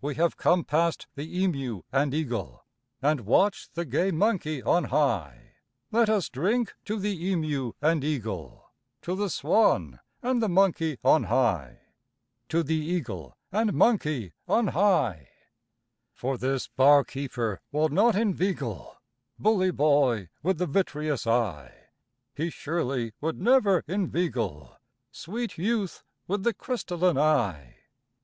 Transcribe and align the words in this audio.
We 0.00 0.14
have 0.14 0.36
come 0.36 0.62
past 0.62 1.08
the 1.16 1.42
emeu 1.44 1.82
and 1.90 2.14
eagle, 2.14 2.64
And 3.02 3.22
watched 3.22 3.74
the 3.74 3.84
gay 3.84 4.12
monkey 4.12 4.62
on 4.62 4.84
high; 4.84 5.54
Let 5.90 6.08
us 6.08 6.28
drink 6.28 6.74
to 6.84 6.96
the 6.96 7.32
emeu 7.34 7.72
and 7.82 8.04
eagle, 8.04 8.70
To 9.02 9.16
the 9.16 9.28
swan 9.28 9.98
and 10.22 10.40
the 10.40 10.48
monkey 10.48 10.98
on 11.02 11.24
high, 11.24 11.80
To 12.50 12.62
the 12.62 12.76
eagle 12.76 13.36
and 13.50 13.72
monkey 13.72 14.32
on 14.46 14.68
high; 14.68 15.30
For 16.12 16.38
this 16.38 16.68
bar 16.68 17.02
keeper 17.02 17.60
will 17.72 17.88
not 17.88 18.14
inveigle, 18.14 18.94
Bully 19.40 19.72
boy 19.72 20.28
with 20.40 20.58
the 20.58 20.66
vitreous 20.68 21.26
eye, 21.26 21.88
He 22.36 22.48
surely 22.48 23.12
would 23.20 23.40
never 23.42 23.82
inveigle, 23.88 24.76
Sweet 25.10 25.58
youth 25.58 26.04
with 26.28 26.44
the 26.44 26.54
crystalline 26.54 27.18
eye." 27.18 27.78